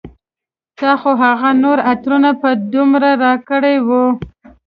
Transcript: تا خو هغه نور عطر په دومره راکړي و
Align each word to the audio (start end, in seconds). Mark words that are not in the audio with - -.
تا 0.77 0.91
خو 1.01 1.11
هغه 1.23 1.49
نور 1.63 1.77
عطر 1.89 2.11
په 2.41 2.49
دومره 2.73 3.09
راکړي 3.23 3.75
و 3.85 3.89